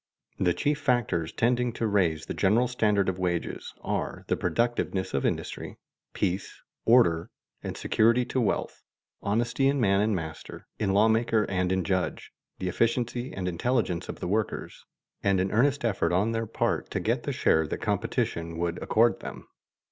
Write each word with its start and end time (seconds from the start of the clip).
The 0.39 0.55
chief 0.55 0.79
factors 0.79 1.31
tending 1.31 1.71
to 1.73 1.85
raise 1.85 2.25
the 2.25 2.33
general 2.33 2.67
standard 2.67 3.07
of 3.07 3.19
wages 3.19 3.75
are 3.81 4.23
the 4.29 4.35
productiveness 4.35 5.13
of 5.13 5.27
industry, 5.27 5.77
peace, 6.13 6.63
order, 6.85 7.29
and 7.61 7.77
security 7.77 8.25
to 8.25 8.41
wealth, 8.41 8.81
honesty 9.21 9.67
in 9.67 9.79
man 9.79 10.01
and 10.01 10.15
master, 10.15 10.65
in 10.79 10.91
lawmaker 10.91 11.45
and 11.47 11.71
in 11.71 11.83
judge, 11.83 12.31
the 12.57 12.67
efficiency 12.67 13.31
and 13.31 13.47
intelligence 13.47 14.09
of 14.09 14.19
the 14.19 14.27
workers, 14.27 14.85
and 15.21 15.39
an 15.39 15.51
earnest 15.51 15.85
effort 15.85 16.11
on 16.11 16.31
their 16.31 16.47
part 16.47 16.89
to 16.89 16.99
get 16.99 17.21
the 17.21 17.31
share 17.31 17.67
that 17.67 17.77
competition 17.77 18.57
would 18.57 18.81
accord 18.81 19.19
them. 19.19 19.47